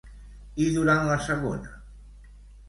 [0.63, 1.77] I durant la segona?